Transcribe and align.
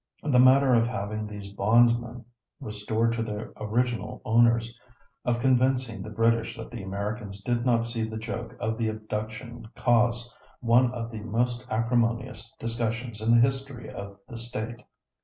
The 0.23 0.39
matter 0.39 0.73
of 0.73 0.87
having 0.87 1.27
these 1.27 1.53
bondmen 1.53 2.25
restored 2.59 3.11
to 3.13 3.21
their 3.21 3.53
original 3.57 4.19
owners, 4.25 4.75
of 5.25 5.39
convincing 5.39 6.01
the 6.01 6.09
British 6.09 6.57
that 6.57 6.71
the 6.71 6.81
Americans 6.81 7.39
did 7.43 7.67
not 7.67 7.85
see 7.85 8.01
the 8.09 8.17
joke 8.17 8.55
of 8.59 8.79
the 8.79 8.87
abduction 8.89 9.67
caused 9.77 10.33
one 10.59 10.91
of 10.91 11.11
the 11.11 11.21
most 11.21 11.67
acrimonious 11.69 12.51
discussions 12.57 13.21
in 13.21 13.29
the 13.29 13.41
history 13.41 13.91
of 13.91 14.17
the 14.27 14.37
State. 14.39 14.81